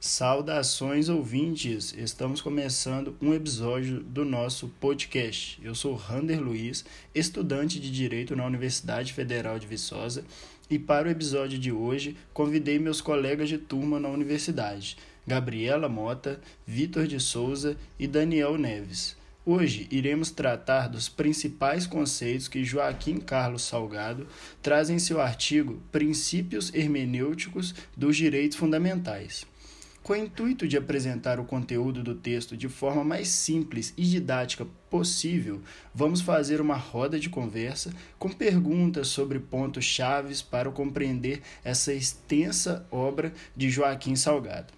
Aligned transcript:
Saudações 0.00 1.08
ouvintes! 1.08 1.94
Estamos 1.96 2.40
começando 2.40 3.16
um 3.22 3.32
episódio 3.34 4.00
do 4.00 4.24
nosso 4.24 4.66
podcast. 4.80 5.60
Eu 5.62 5.76
sou 5.76 5.94
Rander 5.94 6.42
Luiz, 6.42 6.84
estudante 7.14 7.78
de 7.78 7.88
Direito 7.88 8.34
na 8.34 8.44
Universidade 8.44 9.12
Federal 9.12 9.60
de 9.60 9.68
Viçosa, 9.68 10.24
e 10.70 10.78
para 10.78 11.08
o 11.08 11.10
episódio 11.10 11.58
de 11.58 11.72
hoje 11.72 12.16
convidei 12.32 12.78
meus 12.78 13.00
colegas 13.00 13.48
de 13.48 13.58
turma 13.58 13.98
na 13.98 14.08
universidade, 14.08 14.96
Gabriela 15.26 15.88
Mota, 15.88 16.40
Vitor 16.66 17.06
de 17.06 17.20
Souza 17.20 17.76
e 17.98 18.06
Daniel 18.06 18.56
Neves. 18.56 19.16
Hoje 19.44 19.88
iremos 19.90 20.30
tratar 20.30 20.88
dos 20.88 21.08
principais 21.08 21.86
conceitos 21.86 22.48
que 22.48 22.64
Joaquim 22.64 23.16
Carlos 23.18 23.62
Salgado 23.62 24.26
traz 24.62 24.90
em 24.90 24.98
seu 24.98 25.20
artigo 25.20 25.80
Princípios 25.90 26.72
Hermenêuticos 26.74 27.74
dos 27.96 28.16
Direitos 28.16 28.58
Fundamentais. 28.58 29.46
Com 30.02 30.14
o 30.14 30.16
intuito 30.16 30.66
de 30.66 30.76
apresentar 30.76 31.38
o 31.38 31.44
conteúdo 31.44 32.02
do 32.02 32.14
texto 32.14 32.56
de 32.56 32.68
forma 32.68 33.04
mais 33.04 33.28
simples 33.28 33.92
e 33.96 34.04
didática 34.04 34.66
possível, 34.88 35.60
vamos 35.94 36.20
fazer 36.20 36.60
uma 36.60 36.76
roda 36.76 37.20
de 37.20 37.28
conversa 37.28 37.92
com 38.18 38.30
perguntas 38.30 39.08
sobre 39.08 39.38
pontos 39.38 39.84
chaves 39.84 40.40
para 40.40 40.70
compreender 40.70 41.42
essa 41.62 41.92
extensa 41.92 42.86
obra 42.90 43.34
de 43.54 43.68
Joaquim 43.68 44.16
Salgado. 44.16 44.72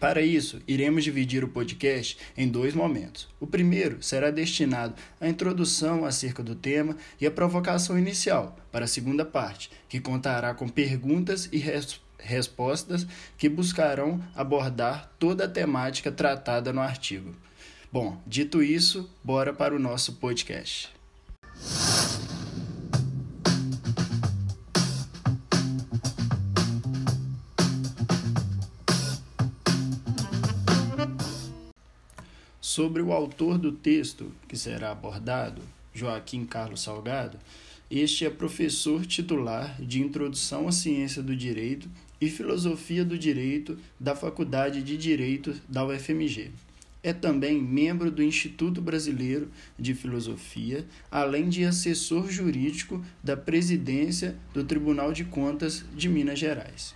Para 0.00 0.20
isso, 0.20 0.60
iremos 0.68 1.04
dividir 1.04 1.42
o 1.42 1.48
podcast 1.48 2.18
em 2.36 2.48
dois 2.48 2.74
momentos. 2.74 3.28
O 3.40 3.46
primeiro 3.46 4.02
será 4.02 4.30
destinado 4.30 4.94
à 5.18 5.28
introdução 5.28 6.04
acerca 6.04 6.42
do 6.42 6.54
tema 6.54 6.96
e 7.18 7.26
à 7.26 7.30
provocação 7.30 7.98
inicial, 7.98 8.58
para 8.70 8.84
a 8.84 8.88
segunda 8.88 9.24
parte, 9.24 9.70
que 9.88 10.00
contará 10.00 10.52
com 10.52 10.68
perguntas 10.68 11.48
e 11.50 11.56
respostas 11.56 12.05
respostas 12.26 13.06
que 13.38 13.48
buscarão 13.48 14.22
abordar 14.34 15.10
toda 15.18 15.44
a 15.44 15.48
temática 15.48 16.12
tratada 16.12 16.72
no 16.72 16.80
artigo. 16.80 17.34
Bom, 17.92 18.20
dito 18.26 18.62
isso, 18.62 19.08
bora 19.24 19.52
para 19.52 19.74
o 19.74 19.78
nosso 19.78 20.14
podcast. 20.14 20.90
Sobre 32.60 33.00
o 33.00 33.12
autor 33.12 33.56
do 33.56 33.72
texto 33.72 34.30
que 34.46 34.54
será 34.54 34.90
abordado, 34.90 35.62
Joaquim 35.94 36.44
Carlos 36.44 36.82
Salgado, 36.82 37.38
este 37.90 38.26
é 38.26 38.30
professor 38.30 39.06
titular 39.06 39.80
de 39.80 40.02
Introdução 40.02 40.68
à 40.68 40.72
Ciência 40.72 41.22
do 41.22 41.34
Direito 41.34 41.88
e 42.20 42.28
Filosofia 42.28 43.04
do 43.04 43.18
Direito 43.18 43.78
da 43.98 44.14
Faculdade 44.14 44.82
de 44.82 44.96
Direito 44.96 45.54
da 45.68 45.84
UFMG. 45.84 46.50
É 47.02 47.12
também 47.12 47.62
membro 47.62 48.10
do 48.10 48.22
Instituto 48.22 48.80
Brasileiro 48.80 49.48
de 49.78 49.94
Filosofia, 49.94 50.84
além 51.10 51.48
de 51.48 51.64
assessor 51.64 52.28
jurídico 52.30 53.04
da 53.22 53.36
presidência 53.36 54.36
do 54.52 54.64
Tribunal 54.64 55.12
de 55.12 55.24
Contas 55.24 55.84
de 55.94 56.08
Minas 56.08 56.38
Gerais. 56.38 56.94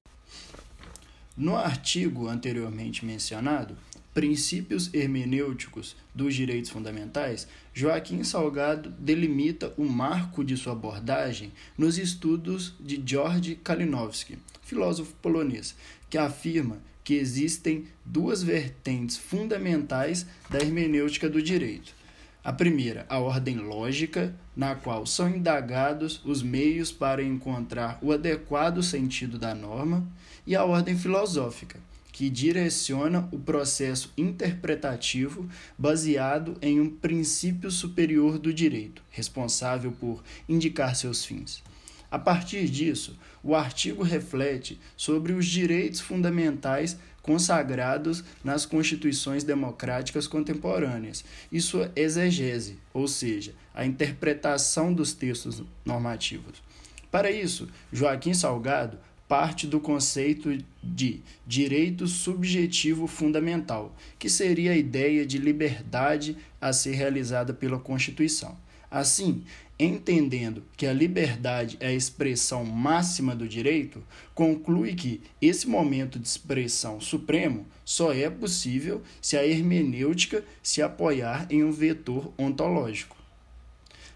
No 1.37 1.57
artigo 1.57 2.29
anteriormente 2.29 3.05
mencionado, 3.05 3.77
Princípios 4.13 4.93
Hermenêuticos 4.93 5.97
dos 6.13 6.35
Direitos 6.35 6.71
Fundamentais, 6.71 7.47
Joaquim 7.73 8.25
Salgado 8.25 8.93
delimita 8.99 9.73
o 9.77 9.85
marco 9.85 10.45
de 10.45 10.57
sua 10.57 10.73
abordagem 10.73 11.53
nos 11.79 11.97
estudos 11.97 12.75
de 12.81 13.01
George 13.07 13.55
Kalinowski, 13.55 14.37
filósofo 14.63 15.15
polonês, 15.23 15.77
que 16.09 16.19
afirma 16.19 16.79
que 17.05 17.15
existem 17.15 17.87
duas 18.05 18.43
vertentes 18.43 19.17
fundamentais 19.17 20.27
da 20.49 20.59
hermenêutica 20.59 21.29
do 21.29 21.41
direito. 21.41 21.95
A 22.43 22.53
primeira, 22.53 23.07
a 23.09 23.21
ordem 23.21 23.59
lógica, 23.59 24.35
na 24.57 24.75
qual 24.75 25.07
são 25.07 25.29
indagados 25.29 26.21
os 26.25 26.43
meios 26.43 26.91
para 26.91 27.23
encontrar 27.23 27.99
o 28.03 28.13
adequado 28.13 28.83
sentido 28.83 29.39
da 29.39 29.55
norma, 29.55 30.05
e 30.47 30.57
a 30.57 30.65
ordem 30.65 30.97
filosófica, 30.97 31.79
que 32.13 32.31
direciona 32.31 33.29
o 33.33 33.39
processo 33.39 34.13
interpretativo 34.17 35.49
baseado 35.79 36.57
em 36.61 36.81
um 36.81 36.91
princípio 36.91 37.71
superior 37.71 38.39
do 38.39 38.53
direito, 38.53 39.03
responsável 39.11 39.93
por 39.93 40.23
indicar 40.49 40.95
seus 40.97 41.25
fins. 41.25 41.63
A 42.11 42.19
partir 42.19 42.69
disso, 42.69 43.17
o 43.43 43.55
artigo 43.55 44.03
reflete 44.03 44.81
sobre 44.97 45.33
os 45.33 45.47
direitos 45.47 46.01
fundamentais 46.01 46.99
consagrados 47.23 48.25
nas 48.43 48.67
constituições 48.67 49.45
democráticas 49.45 50.27
contemporâneas 50.27 51.25
e 51.53 51.61
sua 51.61 51.93
exegese, 51.95 52.79
ou 52.93 53.07
seja, 53.07 53.55
a 53.75 53.85
interpretação 53.87 54.93
dos 54.93 55.13
textos 55.13 55.63
normativos. 55.85 56.63
Para 57.11 57.31
isso, 57.31 57.69
Joaquim 57.93 58.35
Salgado 58.35 58.99
parte 59.31 59.65
do 59.65 59.79
conceito 59.79 60.59
de 60.83 61.21
direito 61.47 62.09
subjetivo 62.09 63.07
fundamental, 63.07 63.95
que 64.19 64.29
seria 64.29 64.73
a 64.73 64.77
ideia 64.77 65.25
de 65.25 65.39
liberdade 65.39 66.37
a 66.61 66.73
ser 66.73 66.97
realizada 66.97 67.55
pela 67.55 67.79
Constituição. 67.79 68.59
Assim, 68.91 69.45
entendendo 69.79 70.65
que 70.77 70.85
a 70.85 70.93
liberdade 70.93 71.77
é 71.79 71.87
a 71.87 71.95
expressão 71.95 72.65
máxima 72.65 73.37
do 73.37 73.47
direito, 73.47 74.03
conclui 74.35 74.97
que 74.97 75.21
esse 75.41 75.69
momento 75.69 76.19
de 76.19 76.27
expressão 76.27 77.01
supremo 77.01 77.65
só 77.85 78.13
é 78.13 78.29
possível 78.29 79.01
se 79.23 79.37
a 79.37 79.47
hermenêutica 79.47 80.43
se 80.61 80.83
apoiar 80.83 81.47
em 81.49 81.63
um 81.63 81.71
vetor 81.71 82.33
ontológico. 82.37 83.17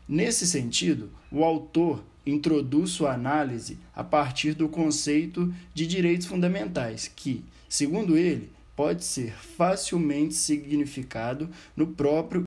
Nesse 0.09 0.45
sentido, 0.45 1.13
o 1.31 1.45
autor 1.45 2.03
introduz 2.27 2.91
sua 2.91 3.13
análise 3.13 3.79
a 3.95 4.03
partir 4.03 4.55
do 4.55 4.69
conceito 4.69 5.53
de 5.73 5.87
direitos 5.87 6.27
fundamentais, 6.27 7.11
que, 7.15 7.45
segundo 7.69 8.17
ele, 8.17 8.51
pode 8.77 9.05
ser 9.05 9.33
facilmente 9.33 10.35
significado 10.35 11.49
no 11.77 11.87
próprio 11.87 12.45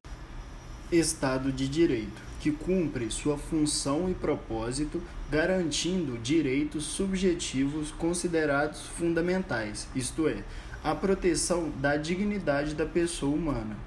Estado 0.91 1.51
de 1.51 1.67
Direito, 1.67 2.21
que 2.39 2.51
cumpre 2.51 3.11
sua 3.11 3.37
função 3.37 4.09
e 4.09 4.13
propósito 4.13 5.01
garantindo 5.29 6.17
direitos 6.17 6.85
subjetivos 6.85 7.91
considerados 7.91 8.81
fundamentais, 8.81 9.87
isto 9.95 10.27
é, 10.27 10.43
a 10.83 10.95
proteção 10.95 11.69
da 11.81 11.97
dignidade 11.97 12.73
da 12.73 12.85
pessoa 12.85 13.35
humana. 13.35 13.77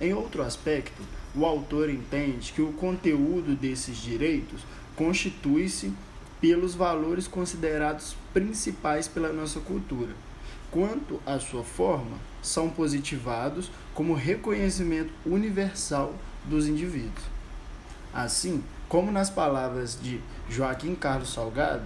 Em 0.00 0.12
outro 0.12 0.42
aspecto, 0.42 1.02
o 1.34 1.46
autor 1.46 1.88
entende 1.88 2.52
que 2.52 2.62
o 2.62 2.72
conteúdo 2.72 3.54
desses 3.54 3.96
direitos 3.98 4.62
constitui-se 5.00 5.94
pelos 6.42 6.74
valores 6.74 7.26
considerados 7.26 8.14
principais 8.34 9.08
pela 9.08 9.32
nossa 9.32 9.58
cultura. 9.58 10.12
Quanto 10.70 11.18
à 11.24 11.40
sua 11.40 11.64
forma, 11.64 12.18
são 12.42 12.68
positivados 12.68 13.70
como 13.94 14.12
reconhecimento 14.12 15.10
universal 15.24 16.14
dos 16.44 16.68
indivíduos. 16.68 17.24
Assim, 18.12 18.62
como 18.90 19.10
nas 19.10 19.30
palavras 19.30 19.98
de 19.98 20.20
Joaquim 20.50 20.94
Carlos 20.94 21.32
Salgado, 21.32 21.84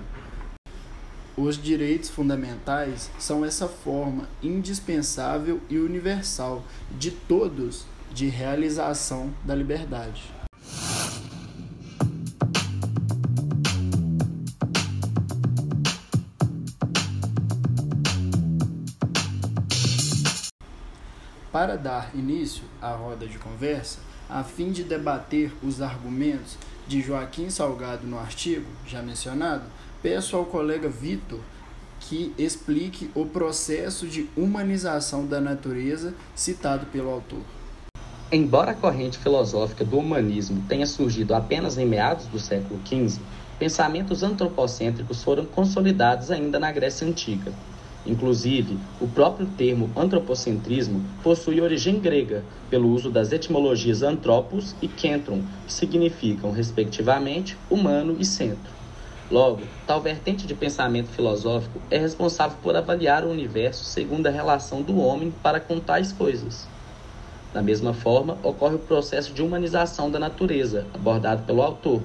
os 1.36 1.56
direitos 1.56 2.10
fundamentais 2.10 3.12
são 3.16 3.44
essa 3.44 3.68
forma 3.68 4.28
indispensável 4.42 5.60
e 5.70 5.78
universal 5.78 6.64
de 6.90 7.12
todos 7.12 7.86
de 8.12 8.26
realização 8.26 9.32
da 9.44 9.54
liberdade. 9.54 10.43
Para 21.64 21.76
dar 21.76 22.10
início 22.14 22.64
à 22.78 22.90
roda 22.90 23.26
de 23.26 23.38
conversa, 23.38 23.98
a 24.28 24.44
fim 24.44 24.70
de 24.70 24.84
debater 24.84 25.50
os 25.62 25.80
argumentos 25.80 26.58
de 26.86 27.00
Joaquim 27.00 27.48
Salgado 27.48 28.06
no 28.06 28.18
artigo 28.18 28.66
já 28.86 29.00
mencionado, 29.00 29.62
peço 30.02 30.36
ao 30.36 30.44
colega 30.44 30.90
Vitor 30.90 31.40
que 32.00 32.34
explique 32.36 33.10
o 33.14 33.24
processo 33.24 34.06
de 34.06 34.28
humanização 34.36 35.26
da 35.26 35.40
natureza 35.40 36.12
citado 36.34 36.84
pelo 36.92 37.08
autor. 37.08 37.40
Embora 38.30 38.72
a 38.72 38.74
corrente 38.74 39.16
filosófica 39.16 39.86
do 39.86 39.96
humanismo 39.96 40.62
tenha 40.68 40.84
surgido 40.84 41.34
apenas 41.34 41.78
em 41.78 41.86
meados 41.86 42.26
do 42.26 42.38
século 42.38 42.78
XV, 42.84 43.22
pensamentos 43.58 44.22
antropocêntricos 44.22 45.22
foram 45.22 45.46
consolidados 45.46 46.30
ainda 46.30 46.60
na 46.60 46.70
Grécia 46.70 47.08
Antiga. 47.08 47.54
Inclusive, 48.06 48.78
o 49.00 49.08
próprio 49.08 49.46
termo 49.56 49.90
antropocentrismo 49.96 51.02
possui 51.22 51.60
origem 51.60 51.98
grega, 51.98 52.44
pelo 52.68 52.88
uso 52.90 53.10
das 53.10 53.32
etimologias 53.32 54.02
antropos 54.02 54.74
e 54.82 54.88
kentron, 54.88 55.42
que 55.66 55.72
significam, 55.72 56.50
respectivamente, 56.50 57.56
humano 57.70 58.16
e 58.18 58.24
centro. 58.24 58.74
Logo, 59.30 59.62
tal 59.86 60.02
vertente 60.02 60.46
de 60.46 60.54
pensamento 60.54 61.08
filosófico 61.08 61.80
é 61.90 61.96
responsável 61.96 62.58
por 62.62 62.76
avaliar 62.76 63.24
o 63.24 63.30
universo 63.30 63.82
segundo 63.84 64.26
a 64.26 64.30
relação 64.30 64.82
do 64.82 64.98
homem 64.98 65.32
para 65.42 65.58
com 65.58 65.80
tais 65.80 66.12
coisas. 66.12 66.66
Da 67.54 67.62
mesma 67.62 67.94
forma, 67.94 68.36
ocorre 68.42 68.74
o 68.74 68.80
processo 68.80 69.32
de 69.32 69.40
humanização 69.40 70.10
da 70.10 70.18
natureza, 70.18 70.86
abordado 70.92 71.44
pelo 71.44 71.62
autor, 71.62 72.02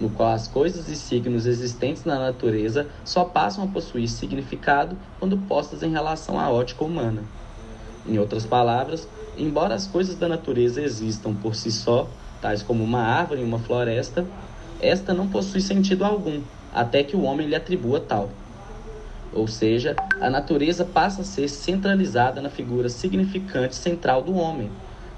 no 0.00 0.08
qual 0.10 0.32
as 0.32 0.48
coisas 0.48 0.88
e 0.88 0.96
signos 0.96 1.44
existentes 1.46 2.04
na 2.04 2.18
natureza 2.18 2.88
só 3.04 3.24
passam 3.24 3.64
a 3.64 3.66
possuir 3.68 4.08
significado 4.08 4.96
quando 5.18 5.36
postas 5.46 5.82
em 5.82 5.90
relação 5.90 6.40
à 6.40 6.50
ótica 6.50 6.84
humana. 6.84 7.22
Em 8.06 8.18
outras 8.18 8.46
palavras, 8.46 9.06
embora 9.36 9.74
as 9.74 9.86
coisas 9.86 10.16
da 10.16 10.26
natureza 10.26 10.80
existam 10.82 11.34
por 11.34 11.54
si 11.54 11.70
só, 11.70 12.08
tais 12.40 12.62
como 12.62 12.82
uma 12.82 13.02
árvore 13.02 13.42
e 13.42 13.44
uma 13.44 13.58
floresta, 13.58 14.26
esta 14.80 15.12
não 15.12 15.28
possui 15.28 15.60
sentido 15.60 16.04
algum, 16.04 16.40
até 16.72 17.04
que 17.04 17.14
o 17.14 17.22
homem 17.22 17.46
lhe 17.46 17.54
atribua 17.54 18.00
tal. 18.00 18.30
Ou 19.30 19.46
seja, 19.46 19.94
a 20.20 20.30
natureza 20.30 20.84
passa 20.84 21.20
a 21.20 21.24
ser 21.24 21.48
centralizada 21.48 22.40
na 22.40 22.48
figura 22.48 22.88
significante 22.88 23.76
central 23.76 24.22
do 24.22 24.34
homem, 24.34 24.70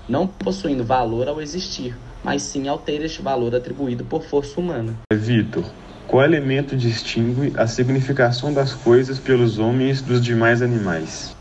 não 0.09 0.27
possuindo 0.27 0.85
valor 0.85 1.29
ao 1.29 1.41
existir, 1.41 1.97
mas 2.23 2.43
sim 2.43 2.69
ao 2.69 2.79
ter 2.79 3.03
este 3.03 3.23
valor 3.23 3.55
atribuído 3.55 4.05
por 4.05 4.23
força 4.23 4.61
humana. 4.61 4.97
Vitor, 5.13 5.65
qual 6.07 6.25
elemento 6.25 6.77
distingue 6.77 7.53
a 7.57 7.67
significação 7.67 8.53
das 8.53 8.75
coisas 8.75 9.19
pelos 9.19 9.59
homens 9.59 10.03
dos 10.03 10.23
demais 10.23 10.63
animais? 10.63 11.35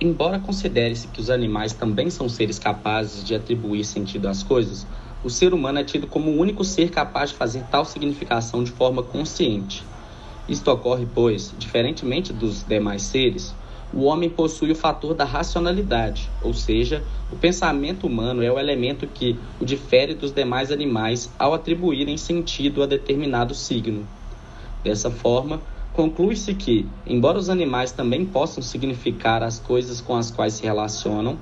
Embora 0.00 0.38
considere-se 0.38 1.08
que 1.08 1.20
os 1.20 1.30
animais 1.30 1.72
também 1.72 2.10
são 2.10 2.28
seres 2.28 2.58
capazes 2.58 3.24
de 3.24 3.34
atribuir 3.34 3.84
sentido 3.84 4.28
às 4.28 4.42
coisas, 4.42 4.86
o 5.22 5.30
ser 5.30 5.54
humano 5.54 5.78
é 5.78 5.84
tido 5.84 6.06
como 6.06 6.30
o 6.30 6.38
único 6.38 6.64
ser 6.64 6.90
capaz 6.90 7.30
de 7.30 7.36
fazer 7.36 7.62
tal 7.70 7.84
significação 7.84 8.62
de 8.62 8.70
forma 8.70 9.02
consciente. 9.02 9.84
Isto 10.46 10.70
ocorre, 10.70 11.06
pois, 11.06 11.54
diferentemente 11.56 12.32
dos 12.32 12.62
demais 12.62 13.02
seres, 13.02 13.54
o 13.94 14.04
homem 14.04 14.28
possui 14.28 14.72
o 14.72 14.74
fator 14.74 15.14
da 15.14 15.24
racionalidade, 15.24 16.28
ou 16.42 16.52
seja, 16.52 17.02
o 17.30 17.36
pensamento 17.36 18.08
humano 18.08 18.42
é 18.42 18.50
o 18.50 18.58
elemento 18.58 19.06
que 19.06 19.38
o 19.60 19.64
difere 19.64 20.14
dos 20.14 20.32
demais 20.32 20.72
animais 20.72 21.30
ao 21.38 21.54
atribuírem 21.54 22.16
sentido 22.16 22.82
a 22.82 22.86
determinado 22.86 23.54
signo. 23.54 24.04
Dessa 24.82 25.12
forma, 25.12 25.60
conclui-se 25.92 26.52
que, 26.54 26.88
embora 27.06 27.38
os 27.38 27.48
animais 27.48 27.92
também 27.92 28.26
possam 28.26 28.62
significar 28.62 29.44
as 29.44 29.60
coisas 29.60 30.00
com 30.00 30.16
as 30.16 30.28
quais 30.28 30.54
se 30.54 30.64
relacionam, 30.64 31.38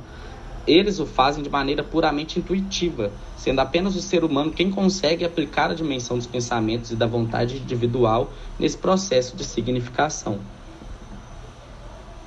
eles 0.66 1.00
o 1.00 1.06
fazem 1.06 1.42
de 1.42 1.48
maneira 1.48 1.82
puramente 1.82 2.38
intuitiva, 2.38 3.10
sendo 3.36 3.60
apenas 3.60 3.96
o 3.96 4.02
ser 4.02 4.24
humano 4.24 4.52
quem 4.52 4.70
consegue 4.70 5.24
aplicar 5.24 5.70
a 5.70 5.74
dimensão 5.74 6.18
dos 6.18 6.26
pensamentos 6.26 6.90
e 6.90 6.96
da 6.96 7.06
vontade 7.06 7.56
individual 7.56 8.30
nesse 8.60 8.76
processo 8.76 9.34
de 9.34 9.42
significação. 9.42 10.38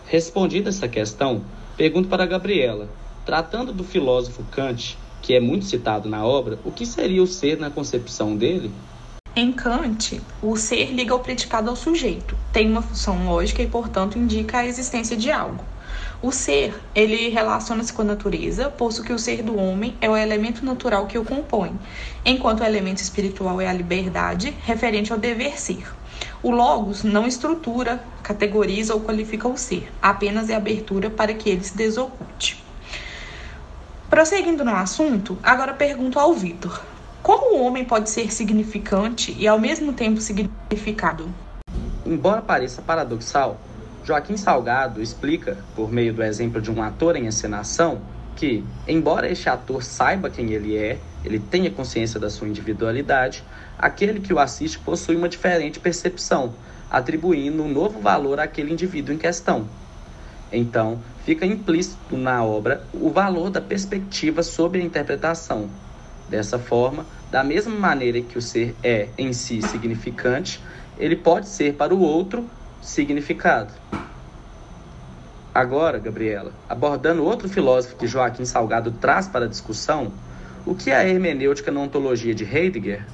Respondida 0.08 0.70
essa 0.70 0.88
questão, 0.88 1.42
pergunto 1.76 2.08
para 2.08 2.28
Gabriela, 2.28 2.88
tratando 3.26 3.74
do 3.74 3.84
filósofo 3.84 4.44
Kant, 4.52 4.96
que 5.20 5.34
é 5.34 5.40
muito 5.40 5.66
citado 5.66 6.08
na 6.08 6.24
obra, 6.24 6.60
o 6.64 6.72
que 6.72 6.86
seria 6.86 7.24
o 7.24 7.28
ser 7.28 7.58
na 7.58 7.72
concepção 7.72 8.36
dele? 8.36 8.72
Em 9.36 9.52
Kant, 9.52 10.22
o 10.44 10.56
ser 10.56 10.92
liga 10.94 11.16
o 11.16 11.20
predicado 11.20 11.72
ao 11.72 11.76
sujeito, 11.76 12.38
tem 12.54 12.70
uma 12.70 12.84
função 12.84 13.26
lógica 13.26 13.64
e, 13.64 13.68
portanto, 13.68 14.20
indica 14.20 14.60
a 14.60 14.66
existência 14.68 15.18
de 15.18 15.32
algo. 15.32 15.64
O 16.22 16.32
ser, 16.32 16.80
ele 16.94 17.30
relaciona-se 17.30 17.92
com 17.92 18.04
a 18.04 18.06
natureza, 18.06 18.70
posto 18.70 19.04
que 19.04 19.12
o 19.12 19.18
ser 19.18 19.42
do 19.42 19.58
homem 19.58 19.96
é 20.00 20.08
o 20.08 20.16
elemento 20.16 20.64
natural 20.64 21.08
que 21.08 21.18
o 21.18 21.26
compõe, 21.26 21.78
enquanto 22.24 22.62
o 22.62 22.64
elemento 22.64 23.00
espiritual 23.00 23.60
é 23.60 23.68
a 23.68 23.74
liberdade, 23.74 24.56
referente 24.66 25.12
ao 25.12 25.18
dever 25.18 25.60
ser. 25.60 25.95
O 26.46 26.52
logos 26.52 27.04
não 27.04 27.26
estrutura, 27.26 28.00
categoriza 28.22 28.94
ou 28.94 29.02
qualifica 29.02 29.48
o 29.48 29.58
ser, 29.58 29.92
apenas 30.00 30.48
é 30.48 30.54
abertura 30.54 31.10
para 31.10 31.34
que 31.34 31.50
ele 31.50 31.64
se 31.64 31.76
desoculte. 31.76 32.64
Prosseguindo 34.12 34.64
no 34.64 34.76
assunto, 34.76 35.40
agora 35.42 35.74
pergunto 35.74 36.20
ao 36.20 36.36
Vitor: 36.36 36.84
como 37.24 37.56
o 37.56 37.64
homem 37.64 37.84
pode 37.84 38.12
ser 38.12 38.32
significante 38.32 39.36
e 39.40 39.48
ao 39.48 39.58
mesmo 39.58 39.92
tempo 39.92 40.22
significado? 40.22 41.34
Embora 42.06 42.44
pareça 42.44 42.80
paradoxal, 42.80 43.60
Joaquim 44.04 44.38
Salgado 44.38 45.02
explica, 45.02 45.58
por 45.76 45.92
meio 45.92 46.14
do 46.14 46.22
exemplo 46.22 46.62
de 46.62 46.70
um 46.70 46.84
ator 46.84 47.16
em 47.16 47.26
encenação, 47.26 48.04
que, 48.36 48.64
embora 48.88 49.32
este 49.32 49.50
ator 49.50 49.82
saiba 49.82 50.30
quem 50.30 50.52
ele 50.52 50.76
é, 50.76 51.00
ele 51.24 51.40
tenha 51.40 51.72
consciência 51.72 52.20
da 52.20 52.30
sua 52.30 52.48
individualidade, 52.48 53.44
aquele 53.78 54.20
que 54.20 54.34
o 54.34 54.40
assiste 54.40 54.78
possui 54.80 55.16
uma 55.16 55.30
diferente 55.30 55.80
percepção, 55.80 56.54
atribuindo 56.90 57.64
um 57.64 57.72
novo 57.72 58.00
valor 58.00 58.40
àquele 58.40 58.72
indivíduo 58.72 59.16
em 59.16 59.18
questão. 59.18 59.68
Então, 60.52 61.02
fica 61.26 61.46
implícito 61.46 62.16
na 62.16 62.44
obra 62.44 62.88
o 62.94 63.10
valor 63.10 63.50
da 63.50 63.60
perspectiva 63.60 64.44
sobre 64.44 64.82
a 64.82 64.84
interpretação. 64.84 65.70
Dessa 66.30 66.60
forma, 66.60 67.06
da 67.32 67.44
mesma 67.44 67.76
maneira 67.76 68.22
que 68.22 68.38
o 68.38 68.42
ser 68.42 68.76
é 68.84 69.10
em 69.18 69.34
si 69.34 69.62
significante, 69.62 70.64
ele 70.98 71.16
pode 71.16 71.50
ser 71.50 71.74
para 71.74 71.94
o 71.94 72.00
outro 72.00 72.50
significado. 72.80 73.74
Agora, 75.56 75.98
Gabriela, 75.98 76.52
abordando 76.68 77.24
outro 77.24 77.48
filósofo 77.48 77.96
que 77.96 78.08
Joaquim 78.08 78.44
Salgado 78.44 78.92
traz 78.92 79.26
para 79.26 79.46
a 79.46 79.48
discussão, 79.48 80.12
o 80.66 80.76
que 80.76 80.92
é 80.92 80.98
a 80.98 81.08
hermenêutica 81.08 81.72
na 81.72 81.80
ontologia 81.80 82.36
de 82.36 82.44
Heidegger? 82.44 83.08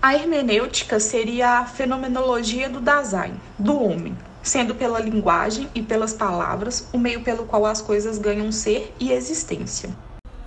A 0.00 0.14
hermenêutica 0.14 1.00
seria 1.00 1.58
a 1.58 1.66
fenomenologia 1.66 2.68
do 2.68 2.78
Dasein, 2.78 3.40
do 3.58 3.76
homem, 3.82 4.16
sendo 4.40 4.72
pela 4.76 5.00
linguagem 5.00 5.68
e 5.74 5.82
pelas 5.82 6.12
palavras 6.12 6.88
o 6.92 6.98
meio 6.98 7.24
pelo 7.24 7.44
qual 7.44 7.66
as 7.66 7.82
coisas 7.82 8.18
ganham 8.18 8.52
ser 8.52 8.94
e 9.00 9.10
existência. 9.10 9.90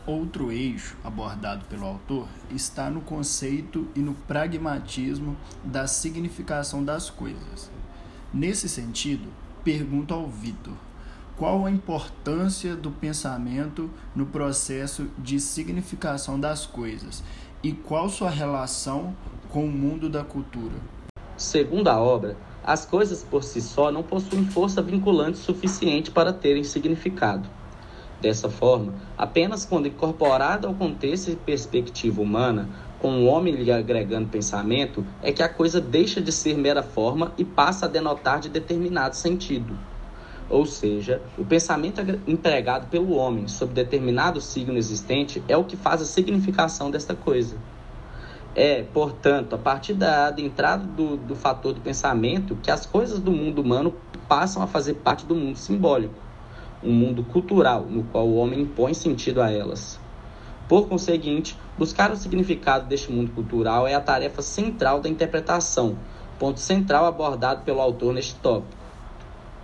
Outro 0.06 0.50
eixo 0.50 0.96
abordado 1.04 1.66
pelo 1.66 1.88
autor 1.88 2.30
está 2.50 2.90
no 2.90 3.02
conceito 3.02 3.86
e 3.94 4.00
no 4.00 4.14
pragmatismo 4.14 5.36
da 5.62 5.88
significação 5.88 6.82
das 6.82 7.10
coisas. 7.10 7.70
Nesse 8.34 8.70
sentido, 8.70 9.28
pergunto 9.62 10.14
ao 10.14 10.26
Vitor: 10.30 10.87
qual 11.38 11.68
a 11.68 11.72
importância 11.72 12.76
do 12.76 12.90
pensamento 12.90 13.92
no 14.16 14.26
processo 14.26 15.08
de 15.20 15.40
significação 15.40 16.40
das 16.40 16.66
coisas 16.66 17.24
e 17.64 17.72
qual 17.72 18.10
sua 18.10 18.30
relação 18.30 19.16
com 19.50 19.66
o 19.66 19.72
mundo 19.72 20.10
da 20.10 20.24
cultura. 20.24 20.76
Segundo 21.38 21.90
a 21.90 22.02
obra, 22.02 22.36
as 22.64 22.86
coisas 22.86 23.24
por 23.24 23.44
si 23.44 23.62
só 23.62 23.92
não 23.92 24.02
possuem 24.02 24.46
força 24.46 24.82
vinculante 24.82 25.38
suficiente 25.38 26.10
para 26.10 26.34
terem 26.34 26.64
significado. 26.64 27.48
Dessa 28.20 28.50
forma, 28.50 28.96
apenas 29.16 29.64
quando 29.64 29.88
incorporada 29.88 30.68
ao 30.68 30.74
contexto 30.74 31.30
e 31.30 31.36
perspectiva 31.36 32.20
humana, 32.20 32.68
com 33.00 33.20
o 33.20 33.26
homem 33.28 33.54
lhe 33.54 33.72
agregando 33.72 34.28
pensamento, 34.28 35.06
é 35.22 35.32
que 35.32 35.44
a 35.44 35.50
coisa 35.50 35.80
deixa 35.80 36.20
de 36.20 36.32
ser 36.32 36.58
mera 36.58 36.82
forma 36.82 37.32
e 37.38 37.46
passa 37.46 37.86
a 37.86 37.90
denotar 37.90 38.40
de 38.40 38.50
determinado 38.50 39.16
sentido. 39.16 39.78
Ou 40.50 40.66
seja, 40.66 41.22
o 41.38 41.44
pensamento 41.44 42.02
empregado 42.26 42.88
pelo 42.88 43.16
homem 43.16 43.48
sobre 43.48 43.76
determinado 43.76 44.40
signo 44.40 44.78
existente 44.78 45.44
é 45.48 45.58
o 45.58 45.66
que 45.66 45.76
faz 45.76 46.02
a 46.02 46.06
significação 46.06 46.90
desta 46.90 47.14
coisa. 47.14 47.58
É, 48.56 48.82
portanto, 48.82 49.54
a 49.54 49.58
partir 49.58 49.94
da, 49.94 50.32
da 50.32 50.42
entrada 50.42 50.86
do, 50.86 51.18
do 51.18 51.36
fator 51.36 51.74
do 51.74 51.82
pensamento 51.82 52.56
que 52.56 52.72
as 52.72 52.86
coisas 52.86 53.20
do 53.20 53.32
mundo 53.32 53.62
humano 53.62 53.94
passam 54.28 54.64
a 54.64 54.68
fazer 54.68 54.96
parte 54.96 55.26
do 55.26 55.36
mundo 55.36 55.58
simbólico, 55.58 56.16
um 56.84 56.92
mundo 56.92 57.24
cultural 57.24 57.86
no 57.88 58.04
qual 58.06 58.28
o 58.28 58.38
homem 58.38 58.62
impõe 58.62 58.94
sentido 58.94 59.42
a 59.42 59.52
elas. 59.52 60.00
Por 60.68 60.88
conseguinte, 60.88 61.58
buscar 61.78 62.12
o 62.12 62.16
significado 62.16 62.88
deste 62.88 63.12
mundo 63.12 63.32
cultural 63.32 63.88
é 63.88 63.94
a 63.94 64.02
tarefa 64.02 64.42
central 64.42 65.02
da 65.02 65.10
interpretação, 65.10 65.98
ponto 66.40 66.60
central 66.60 67.06
abordado 67.06 67.64
pelo 67.64 67.82
autor 67.82 68.14
neste 68.14 68.36
tópico. 68.36 68.77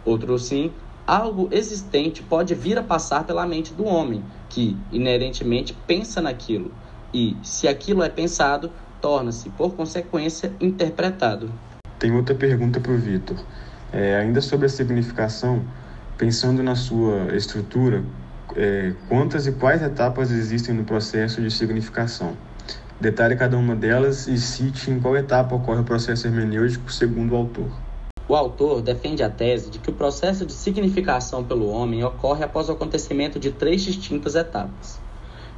Outro 0.05 0.37
sim, 0.37 0.71
algo 1.07 1.47
existente 1.51 2.21
pode 2.23 2.53
vir 2.55 2.77
a 2.77 2.83
passar 2.83 3.25
pela 3.25 3.45
mente 3.45 3.73
do 3.73 3.85
homem, 3.85 4.23
que 4.49 4.77
inerentemente 4.91 5.73
pensa 5.87 6.21
naquilo, 6.21 6.71
e, 7.13 7.37
se 7.43 7.67
aquilo 7.67 8.03
é 8.03 8.09
pensado, 8.09 8.71
torna-se, 9.01 9.49
por 9.49 9.75
consequência, 9.75 10.51
interpretado. 10.59 11.51
Tem 11.99 12.11
outra 12.11 12.35
pergunta 12.35 12.79
para 12.79 12.91
o 12.91 12.97
Vitor. 12.97 13.37
É, 13.91 14.17
ainda 14.17 14.41
sobre 14.41 14.65
a 14.65 14.69
significação, 14.69 15.63
pensando 16.17 16.63
na 16.63 16.75
sua 16.75 17.35
estrutura, 17.35 18.03
é, 18.55 18.93
quantas 19.07 19.45
e 19.45 19.51
quais 19.51 19.81
etapas 19.81 20.31
existem 20.31 20.73
no 20.73 20.83
processo 20.83 21.41
de 21.41 21.51
significação? 21.51 22.35
Detalhe 22.99 23.35
cada 23.35 23.57
uma 23.57 23.75
delas 23.75 24.27
e 24.27 24.37
cite 24.37 24.89
em 24.89 24.99
qual 24.99 25.17
etapa 25.17 25.53
ocorre 25.55 25.81
o 25.81 25.83
processo 25.83 26.25
hermenêutico 26.25 26.91
segundo 26.91 27.33
o 27.33 27.35
autor. 27.35 27.82
O 28.33 28.35
autor 28.35 28.81
defende 28.81 29.21
a 29.21 29.29
tese 29.29 29.69
de 29.69 29.77
que 29.77 29.91
o 29.91 29.93
processo 29.93 30.43
de 30.43 30.53
significação 30.53 31.43
pelo 31.43 31.69
homem 31.69 32.03
ocorre 32.03 32.43
após 32.43 32.67
o 32.67 32.71
acontecimento 32.71 33.39
de 33.39 33.51
três 33.51 33.83
distintas 33.83 34.33
etapas. 34.33 34.99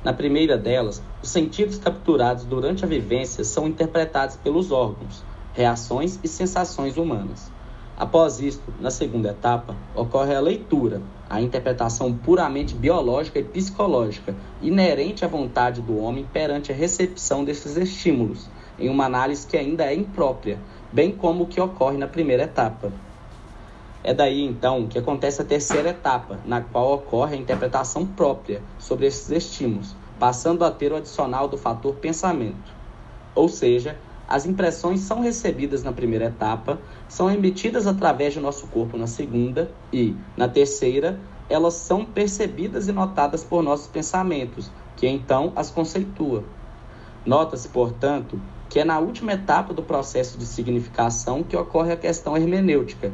Na 0.03 0.11
primeira 0.11 0.57
delas, 0.57 1.01
os 1.23 1.29
sentidos 1.29 1.77
capturados 1.77 2.43
durante 2.43 2.83
a 2.83 2.87
vivência 2.87 3.45
são 3.45 3.65
interpretados 3.65 4.35
pelos 4.35 4.73
órgãos, 4.73 5.23
reações 5.53 6.19
e 6.21 6.27
sensações 6.27 6.97
humanas. 6.97 7.49
Após 7.97 8.41
isto, 8.41 8.73
na 8.81 8.91
segunda 8.91 9.29
etapa, 9.29 9.73
ocorre 9.95 10.35
a 10.35 10.41
leitura, 10.41 11.01
a 11.29 11.39
interpretação 11.39 12.13
puramente 12.13 12.75
biológica 12.75 13.39
e 13.39 13.43
psicológica, 13.45 14.35
inerente 14.61 15.23
à 15.23 15.29
vontade 15.29 15.81
do 15.81 15.97
homem 15.97 16.27
perante 16.33 16.73
a 16.73 16.75
recepção 16.75 17.45
desses 17.45 17.77
estímulos, 17.77 18.49
em 18.77 18.89
uma 18.89 19.05
análise 19.05 19.47
que 19.47 19.55
ainda 19.55 19.85
é 19.85 19.95
imprópria, 19.95 20.59
bem 20.91 21.11
como 21.11 21.43
o 21.43 21.47
que 21.47 21.59
ocorre 21.59 21.97
na 21.97 22.07
primeira 22.07 22.43
etapa. 22.43 22.91
É 24.03 24.13
daí 24.13 24.43
então 24.43 24.87
que 24.87 24.99
acontece 24.99 25.41
a 25.41 25.45
terceira 25.45 25.89
etapa, 25.89 26.39
na 26.45 26.61
qual 26.61 26.93
ocorre 26.93 27.35
a 27.35 27.39
interpretação 27.39 28.05
própria 28.05 28.61
sobre 28.77 29.07
esses 29.07 29.31
estímulos, 29.31 29.95
passando 30.19 30.63
a 30.63 30.69
ter 30.69 30.91
o 30.91 30.95
adicional 30.95 31.47
do 31.47 31.57
fator 31.57 31.95
pensamento. 31.95 32.71
Ou 33.33 33.49
seja, 33.49 33.97
as 34.27 34.45
impressões 34.45 35.01
são 35.01 35.21
recebidas 35.21 35.83
na 35.83 35.91
primeira 35.91 36.25
etapa, 36.25 36.79
são 37.07 37.31
emitidas 37.31 37.85
através 37.85 38.33
do 38.33 38.41
nosso 38.41 38.67
corpo 38.67 38.97
na 38.97 39.07
segunda 39.07 39.71
e, 39.91 40.15
na 40.37 40.47
terceira, 40.47 41.19
elas 41.49 41.75
são 41.75 42.05
percebidas 42.05 42.87
e 42.87 42.91
notadas 42.91 43.43
por 43.43 43.61
nossos 43.61 43.87
pensamentos, 43.87 44.71
que 44.97 45.07
então 45.07 45.51
as 45.55 45.69
conceitua. 45.69 46.43
Nota-se, 47.25 47.69
portanto, 47.69 48.39
que 48.75 48.81
é 48.81 48.83
na 48.83 48.99
última 48.99 49.31
etapa 49.31 49.73
do 49.73 49.81
processo 49.81 50.37
de 50.37 50.45
significação 50.45 51.41
que 51.41 51.55
ocorre 51.55 51.93
a 51.93 51.95
questão 51.95 52.35
hermenêutica, 52.35 53.09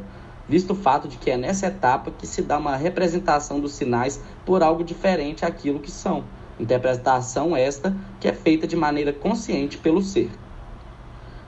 visto 0.48 0.72
o 0.72 0.74
fato 0.74 1.06
de 1.06 1.16
que 1.16 1.30
é 1.30 1.36
nessa 1.36 1.68
etapa 1.68 2.10
que 2.10 2.26
se 2.26 2.42
dá 2.42 2.58
uma 2.58 2.74
representação 2.74 3.60
dos 3.60 3.70
sinais 3.70 4.20
por 4.44 4.60
algo 4.60 4.82
diferente 4.82 5.44
àquilo 5.44 5.78
que 5.78 5.88
são. 5.88 6.24
Interpretação 6.58 7.56
esta 7.56 7.96
que 8.18 8.26
é 8.26 8.32
feita 8.32 8.66
de 8.66 8.74
maneira 8.74 9.12
consciente 9.12 9.78
pelo 9.78 10.02
ser. 10.02 10.32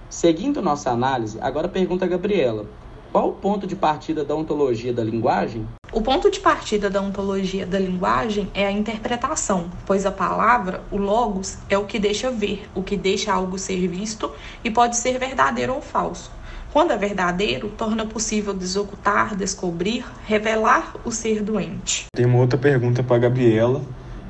Seguindo 0.09 0.62
nossa 0.62 0.92
análise, 0.92 1.37
agora 1.40 1.68
pergunta 1.68 2.04
a 2.04 2.09
Gabriela: 2.09 2.66
qual 3.11 3.30
o 3.30 3.33
ponto 3.33 3.66
de 3.66 3.75
partida 3.75 4.25
da 4.25 4.37
ontologia 4.37 4.92
da 4.92 5.02
linguagem? 5.02 5.66
O 5.94 6.02
ponto 6.02 6.28
de 6.28 6.40
partida 6.40 6.90
da 6.90 7.00
ontologia 7.00 7.64
da 7.64 7.78
linguagem 7.78 8.50
é 8.52 8.66
a 8.66 8.72
interpretação, 8.72 9.70
pois 9.86 10.04
a 10.04 10.10
palavra, 10.10 10.82
o 10.90 10.96
logos, 10.96 11.56
é 11.70 11.78
o 11.78 11.84
que 11.84 12.00
deixa 12.00 12.32
ver, 12.32 12.68
o 12.74 12.82
que 12.82 12.96
deixa 12.96 13.32
algo 13.32 13.56
ser 13.56 13.86
visto 13.86 14.32
e 14.64 14.72
pode 14.72 14.96
ser 14.96 15.20
verdadeiro 15.20 15.72
ou 15.72 15.80
falso. 15.80 16.32
Quando 16.72 16.90
é 16.90 16.96
verdadeiro, 16.96 17.68
torna 17.78 18.04
possível 18.04 18.52
desocultar, 18.52 19.36
descobrir, 19.36 20.04
revelar 20.26 20.96
o 21.04 21.12
ser 21.12 21.44
doente. 21.44 22.06
Tem 22.12 22.26
uma 22.26 22.38
outra 22.38 22.58
pergunta 22.58 23.00
para 23.00 23.14
a 23.14 23.20
Gabriela. 23.20 23.80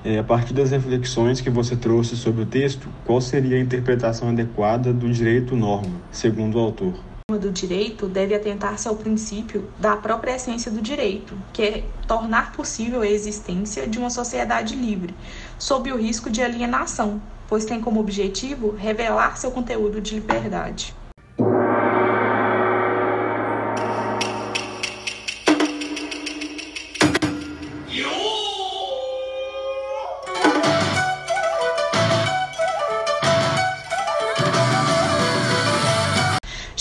É, 0.04 0.18
a 0.18 0.22
partir 0.22 0.52
das 0.52 0.70
reflexões 0.70 1.40
que 1.40 1.48
você 1.48 1.74
trouxe 1.74 2.14
sobre 2.14 2.42
o 2.42 2.46
texto, 2.46 2.90
qual 3.06 3.22
seria 3.22 3.56
a 3.56 3.60
interpretação 3.60 4.28
adequada 4.28 4.92
do 4.92 5.10
direito 5.10 5.56
norma, 5.56 5.94
segundo 6.12 6.56
o 6.56 6.60
autor? 6.60 6.92
Do 7.38 7.50
direito 7.50 8.06
deve 8.06 8.34
atentar-se 8.34 8.86
ao 8.86 8.96
princípio 8.96 9.66
da 9.78 9.96
própria 9.96 10.36
essência 10.36 10.70
do 10.70 10.82
direito, 10.82 11.34
que 11.54 11.62
é 11.62 11.84
tornar 12.06 12.52
possível 12.52 13.00
a 13.00 13.08
existência 13.08 13.86
de 13.86 13.98
uma 13.98 14.10
sociedade 14.10 14.76
livre, 14.76 15.14
sob 15.58 15.90
o 15.90 15.96
risco 15.96 16.28
de 16.28 16.42
alienação, 16.42 17.22
pois 17.48 17.64
tem 17.64 17.80
como 17.80 17.98
objetivo 17.98 18.72
revelar 18.76 19.38
seu 19.38 19.50
conteúdo 19.50 20.02
de 20.02 20.16
liberdade. 20.16 20.94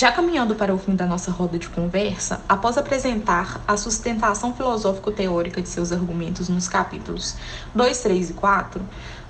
Já 0.03 0.11
caminhando 0.11 0.53
para 0.53 0.75
o 0.75 0.77
fim 0.77 0.97
da 0.97 1.05
nossa 1.05 1.31
roda 1.31 1.57
de 1.57 1.69
conversa, 1.69 2.41
após 2.49 2.77
apresentar 2.77 3.61
a 3.65 3.77
sustentação 3.77 4.53
filosófico-teórica 4.53 5.61
de 5.61 5.69
seus 5.69 5.93
argumentos 5.93 6.49
nos 6.49 6.67
capítulos 6.67 7.37
2, 7.73 7.99
3 7.99 8.31
e 8.31 8.33
4, 8.33 8.81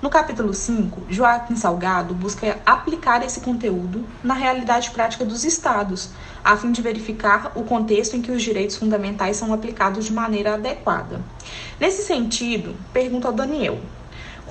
no 0.02 0.10
capítulo 0.10 0.52
5, 0.52 1.02
Joaquim 1.08 1.54
Salgado 1.54 2.12
busca 2.12 2.58
aplicar 2.66 3.24
esse 3.24 3.40
conteúdo 3.40 4.04
na 4.20 4.34
realidade 4.34 4.90
prática 4.90 5.24
dos 5.24 5.44
estados, 5.44 6.10
a 6.42 6.56
fim 6.56 6.72
de 6.72 6.82
verificar 6.82 7.52
o 7.54 7.62
contexto 7.62 8.16
em 8.16 8.20
que 8.20 8.32
os 8.32 8.42
direitos 8.42 8.74
fundamentais 8.74 9.36
são 9.36 9.54
aplicados 9.54 10.06
de 10.06 10.12
maneira 10.12 10.54
adequada. 10.54 11.20
Nesse 11.78 12.02
sentido, 12.02 12.74
pergunto 12.92 13.28
ao 13.28 13.32
Daniel: 13.32 13.78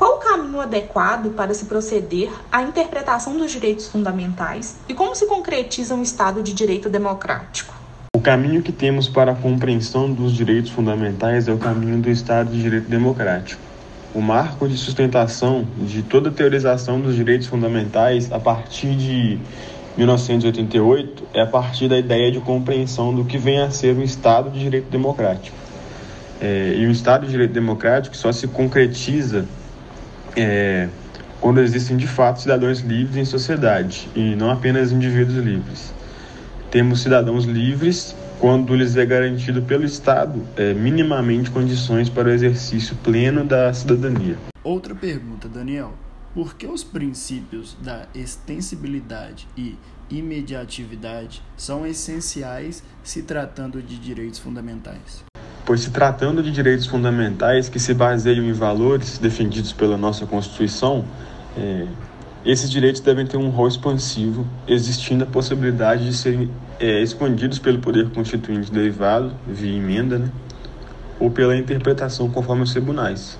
qual 0.04 0.16
o 0.16 0.20
caminho 0.20 0.60
adequado 0.60 1.30
para 1.30 1.54
se 1.54 1.64
proceder 1.64 2.30
à 2.52 2.62
interpretação 2.62 3.38
dos 3.38 3.50
direitos 3.54 3.88
fundamentais 3.88 4.76
e 4.90 4.94
como 4.94 5.16
se 5.16 5.26
concretiza 5.26 5.96
um 5.96 6.04
Estado 6.04 6.44
de 6.44 6.54
direito 6.54 6.90
democrático? 6.90 7.74
O 8.14 8.20
caminho 8.20 8.62
que 8.62 8.74
temos 8.74 9.08
para 9.08 9.32
a 9.32 9.36
compreensão 9.36 10.12
dos 10.12 10.34
direitos 10.34 10.72
fundamentais 10.72 11.48
é 11.48 11.54
o 11.54 11.58
caminho 11.58 12.02
do 12.02 12.10
Estado 12.10 12.52
de 12.52 12.62
Direito 12.62 12.90
Democrático. 12.90 13.62
O 14.14 14.20
marco 14.20 14.68
de 14.68 14.76
sustentação 14.76 15.66
de 15.78 16.04
toda 16.04 16.28
a 16.28 16.34
teorização 16.34 17.00
dos 17.00 17.16
direitos 17.16 17.48
fundamentais 17.48 18.30
a 18.30 18.42
partir 18.42 18.98
de 18.98 19.40
1988 19.96 21.24
é 21.34 21.40
a 21.40 21.48
partir 21.48 21.88
da 21.88 21.98
ideia 21.98 22.30
de 22.30 22.42
compreensão 22.42 23.16
do 23.16 23.24
que 23.24 23.38
vem 23.38 23.62
a 23.62 23.72
ser 23.72 23.96
o 23.96 24.04
Estado 24.04 24.52
de 24.52 24.60
Direito 24.60 24.90
Democrático. 24.90 25.56
É, 26.42 26.74
e 26.76 26.86
o 26.86 26.92
Estado 26.92 27.26
de 27.26 27.32
Direito 27.32 27.54
Democrático 27.54 28.18
só 28.18 28.34
se 28.34 28.50
concretiza 28.50 29.46
é, 30.36 30.88
quando 31.40 31.60
existem 31.60 31.98
de 31.98 32.08
fato 32.08 32.42
cidadãos 32.42 32.80
livres 32.80 33.18
em 33.18 33.26
sociedade 33.26 34.10
e 34.16 34.36
não 34.36 34.50
apenas 34.50 34.92
indivíduos 34.92 35.38
livres. 35.38 35.94
Temos 36.72 37.02
cidadãos 37.02 37.46
livres 37.46 38.16
quando 38.40 38.76
lhes 38.76 38.96
é 38.96 39.06
garantido 39.06 39.62
pelo 39.62 39.86
Estado 39.86 40.42
é, 40.58 40.74
minimamente 40.74 41.52
condições 41.52 42.10
para 42.10 42.28
o 42.28 42.32
exercício 42.32 42.96
pleno 42.98 43.44
da 43.44 43.74
cidadania. 43.74 44.38
Outra 44.64 44.96
pergunta, 44.96 45.48
Daniel. 45.48 45.94
Por 46.34 46.56
que 46.56 46.66
os 46.66 46.84
princípios 46.84 47.78
da 47.80 48.08
extensibilidade 48.16 49.48
e 49.56 49.78
imediatividade 50.10 51.44
são 51.56 51.86
essenciais 51.86 52.84
se 53.04 53.22
tratando 53.22 53.82
de 53.82 54.00
direitos 54.00 54.40
fundamentais? 54.40 55.24
Pois 55.66 55.82
se 55.82 55.92
tratando 55.92 56.44
de 56.44 56.52
direitos 56.52 56.86
fundamentais 56.86 57.70
que 57.70 57.80
se 57.80 57.94
baseiam 57.94 58.46
em 58.46 58.54
valores 58.54 59.18
defendidos 59.18 59.72
pela 59.72 59.98
nossa 59.98 60.26
Constituição, 60.26 61.06
é, 61.58 61.86
esses 62.46 62.70
direitos 62.70 63.00
devem 63.00 63.26
ter 63.26 63.38
um 63.38 63.50
rol 63.50 63.68
expansivo, 63.68 64.46
existindo 64.68 65.24
a 65.24 65.28
possibilidade 65.28 66.06
de 66.06 66.14
serem 66.14 66.52
é, 66.80 67.02
escondidos 67.02 67.58
pelo 67.60 67.80
poder 67.80 68.10
constituinte 68.10 68.70
derivado, 68.70 69.32
via 69.48 69.78
emenda, 69.78 70.20
né, 70.20 70.30
ou 71.20 71.32
pela 71.32 71.56
interpretação 71.56 72.30
conforme 72.30 72.64
os 72.64 72.72
tribunais, 72.72 73.40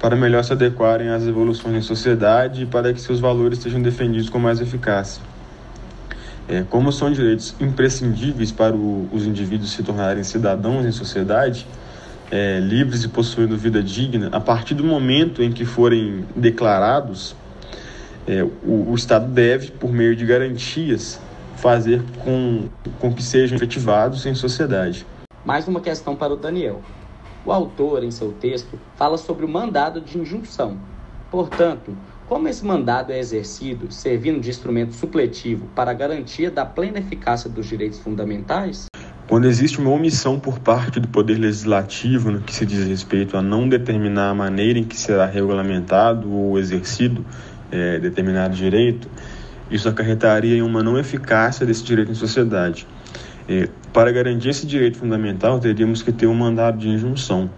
para 0.00 0.16
melhor 0.16 0.42
se 0.42 0.52
adequarem 0.52 1.10
às 1.10 1.24
evoluções 1.24 1.76
em 1.76 1.82
sociedade 1.82 2.62
e 2.62 2.66
para 2.66 2.92
que 2.92 3.00
seus 3.00 3.20
valores 3.20 3.60
sejam 3.60 3.80
defendidos 3.80 4.28
com 4.28 4.40
mais 4.40 4.60
eficácia. 4.60 5.22
É, 6.48 6.62
como 6.68 6.92
são 6.92 7.10
direitos 7.10 7.54
imprescindíveis 7.58 8.52
para 8.52 8.76
o, 8.76 9.08
os 9.12 9.26
indivíduos 9.26 9.72
se 9.72 9.82
tornarem 9.82 10.22
cidadãos 10.22 10.84
em 10.84 10.92
sociedade, 10.92 11.66
é, 12.30 12.58
livres 12.60 13.04
e 13.04 13.08
possuindo 13.08 13.56
vida 13.56 13.82
digna, 13.82 14.28
a 14.32 14.40
partir 14.40 14.74
do 14.74 14.84
momento 14.84 15.42
em 15.42 15.50
que 15.50 15.64
forem 15.64 16.24
declarados, 16.36 17.34
é, 18.26 18.42
o, 18.42 18.90
o, 18.90 18.94
Estado 18.94 19.30
deve, 19.30 19.70
por 19.70 19.92
meio 19.92 20.14
de 20.16 20.24
garantias, 20.26 21.20
fazer 21.56 22.02
com, 22.22 22.68
com 22.98 23.12
que 23.12 23.22
sejam 23.22 23.56
efetivados 23.56 24.26
em 24.26 24.34
sociedade. 24.34 25.06
Mais 25.44 25.68
uma 25.68 25.80
questão 25.80 26.16
para 26.16 26.32
o 26.32 26.36
Daniel. 26.36 26.82
O 27.44 27.52
autor, 27.52 28.02
em 28.02 28.10
seu 28.10 28.32
texto, 28.32 28.78
fala 28.96 29.18
sobre 29.18 29.44
o 29.44 29.48
mandado 29.48 30.00
de 30.00 30.18
injunção. 30.18 30.78
Portanto, 31.30 31.94
como 32.26 32.48
esse 32.48 32.64
mandado 32.64 33.12
é 33.12 33.18
exercido, 33.18 33.92
servindo 33.92 34.40
de 34.40 34.50
instrumento 34.50 34.94
supletivo 34.94 35.66
para 35.74 35.90
a 35.90 35.94
garantia 35.94 36.50
da 36.50 36.64
plena 36.64 36.98
eficácia 36.98 37.50
dos 37.50 37.66
direitos 37.66 37.98
fundamentais? 37.98 38.86
Quando 39.26 39.46
existe 39.46 39.78
uma 39.78 39.90
omissão 39.90 40.38
por 40.38 40.58
parte 40.58 41.00
do 41.00 41.08
Poder 41.08 41.38
Legislativo 41.38 42.30
no 42.30 42.40
que 42.40 42.54
se 42.54 42.66
diz 42.66 42.86
respeito 42.86 43.36
a 43.36 43.42
não 43.42 43.68
determinar 43.68 44.30
a 44.30 44.34
maneira 44.34 44.78
em 44.78 44.84
que 44.84 44.96
será 44.96 45.24
regulamentado 45.26 46.30
ou 46.30 46.58
exercido 46.58 47.24
é, 47.72 47.98
determinado 47.98 48.54
direito, 48.54 49.08
isso 49.70 49.88
acarretaria 49.88 50.56
em 50.56 50.62
uma 50.62 50.82
não 50.82 50.98
eficácia 50.98 51.64
desse 51.64 51.82
direito 51.82 52.12
em 52.12 52.14
sociedade. 52.14 52.86
É, 53.48 53.68
para 53.92 54.12
garantir 54.12 54.50
esse 54.50 54.66
direito 54.66 54.98
fundamental, 54.98 55.58
teríamos 55.58 56.02
que 56.02 56.12
ter 56.12 56.26
um 56.26 56.34
mandado 56.34 56.78
de 56.78 56.88
injunção. 56.88 57.50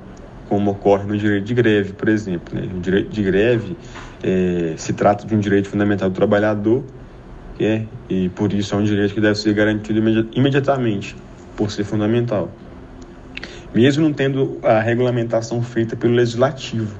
Como 0.48 0.70
ocorre 0.70 1.04
no 1.04 1.16
direito 1.16 1.44
de 1.44 1.54
greve, 1.54 1.92
por 1.92 2.08
exemplo. 2.08 2.54
Né? 2.54 2.68
O 2.74 2.80
direito 2.80 3.10
de 3.10 3.22
greve 3.22 3.76
é, 4.22 4.74
se 4.76 4.92
trata 4.92 5.26
de 5.26 5.34
um 5.34 5.40
direito 5.40 5.68
fundamental 5.68 6.08
do 6.08 6.14
trabalhador, 6.14 6.84
é, 7.58 7.84
e 8.08 8.28
por 8.30 8.52
isso 8.52 8.74
é 8.74 8.78
um 8.78 8.84
direito 8.84 9.14
que 9.14 9.20
deve 9.20 9.36
ser 9.36 9.54
garantido 9.54 9.98
imediatamente, 10.34 11.16
por 11.56 11.70
ser 11.70 11.84
fundamental. 11.84 12.50
Mesmo 13.74 14.04
não 14.04 14.12
tendo 14.12 14.58
a 14.62 14.80
regulamentação 14.80 15.62
feita 15.62 15.96
pelo 15.96 16.14
legislativo. 16.14 16.96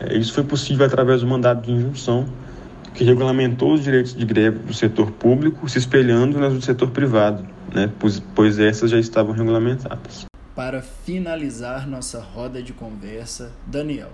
É, 0.00 0.16
isso 0.16 0.32
foi 0.32 0.44
possível 0.44 0.84
através 0.84 1.20
do 1.20 1.26
mandato 1.26 1.62
de 1.62 1.72
injunção, 1.72 2.26
que 2.92 3.02
regulamentou 3.02 3.72
os 3.72 3.82
direitos 3.82 4.14
de 4.14 4.24
greve 4.24 4.58
do 4.58 4.72
setor 4.72 5.10
público, 5.10 5.68
se 5.68 5.78
espelhando 5.78 6.38
nas 6.38 6.52
do 6.52 6.62
setor 6.62 6.90
privado, 6.90 7.44
né? 7.74 7.90
pois, 7.98 8.20
pois 8.34 8.58
essas 8.58 8.90
já 8.90 8.98
estavam 8.98 9.32
regulamentadas. 9.32 10.26
Para 10.54 10.82
finalizar 10.82 11.84
nossa 11.84 12.20
roda 12.20 12.62
de 12.62 12.72
conversa, 12.72 13.50
Daniel, 13.66 14.12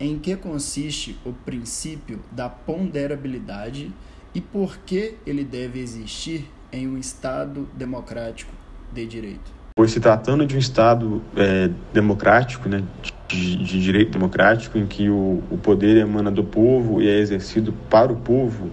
em 0.00 0.18
que 0.18 0.34
consiste 0.34 1.16
o 1.24 1.32
princípio 1.32 2.18
da 2.32 2.48
ponderabilidade 2.48 3.92
e 4.34 4.40
por 4.40 4.78
que 4.78 5.14
ele 5.24 5.44
deve 5.44 5.78
existir 5.78 6.50
em 6.72 6.88
um 6.88 6.98
Estado 6.98 7.68
democrático 7.76 8.52
de 8.92 9.06
direito? 9.06 9.52
Pois 9.76 9.92
se 9.92 10.00
tratando 10.00 10.44
de 10.44 10.56
um 10.56 10.58
Estado 10.58 11.22
é, 11.36 11.70
democrático, 11.92 12.68
né, 12.68 12.82
de, 13.28 13.56
de, 13.56 13.80
direito 13.80 14.10
democrático, 14.10 14.76
em 14.76 14.86
que 14.86 15.08
o, 15.08 15.44
o 15.48 15.56
poder 15.56 15.96
emana 15.96 16.32
do 16.32 16.42
povo 16.42 17.00
e 17.00 17.08
é 17.08 17.18
exercido 17.20 17.72
para 17.88 18.12
o 18.12 18.16
povo, 18.16 18.68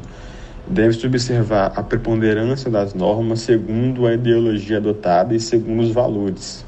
deve-se 0.68 1.06
observar 1.06 1.72
a 1.76 1.84
preponderância 1.84 2.72
das 2.72 2.96
normas 2.96 3.42
segundo 3.42 4.08
a 4.08 4.14
ideologia 4.16 4.78
adotada 4.78 5.36
e 5.36 5.40
segundo 5.40 5.84
os 5.84 5.92
valores. 5.92 6.68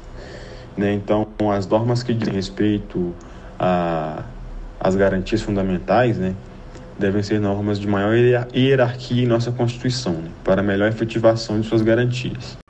Né? 0.76 0.92
Então, 0.94 1.28
as 1.52 1.66
normas 1.66 2.02
que 2.02 2.14
dizem 2.14 2.34
respeito 2.34 3.14
às 4.80 4.96
garantias 4.96 5.42
fundamentais 5.42 6.18
né, 6.18 6.34
devem 6.98 7.22
ser 7.22 7.40
normas 7.40 7.78
de 7.78 7.86
maior 7.86 8.14
hierarquia 8.14 9.22
em 9.22 9.26
nossa 9.26 9.52
Constituição, 9.52 10.14
né, 10.14 10.30
para 10.42 10.62
melhor 10.62 10.88
efetivação 10.88 11.60
de 11.60 11.66
suas 11.66 11.82
garantias. 11.82 12.61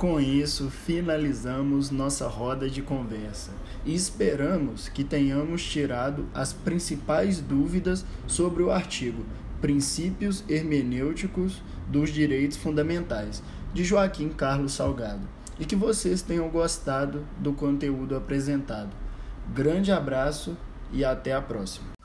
Com 0.00 0.18
isso, 0.18 0.70
finalizamos 0.70 1.90
nossa 1.90 2.26
roda 2.26 2.70
de 2.70 2.80
conversa 2.80 3.50
e 3.84 3.94
esperamos 3.94 4.88
que 4.88 5.04
tenhamos 5.04 5.62
tirado 5.62 6.24
as 6.32 6.54
principais 6.54 7.38
dúvidas 7.38 8.02
sobre 8.26 8.62
o 8.62 8.70
artigo 8.70 9.26
Princípios 9.60 10.42
Hermenêuticos 10.48 11.62
dos 11.86 12.08
Direitos 12.08 12.56
Fundamentais, 12.56 13.42
de 13.74 13.84
Joaquim 13.84 14.30
Carlos 14.30 14.72
Salgado, 14.72 15.28
e 15.58 15.66
que 15.66 15.76
vocês 15.76 16.22
tenham 16.22 16.48
gostado 16.48 17.22
do 17.38 17.52
conteúdo 17.52 18.16
apresentado. 18.16 18.96
Grande 19.52 19.92
abraço 19.92 20.56
e 20.90 21.04
até 21.04 21.34
a 21.34 21.42
próxima! 21.42 21.99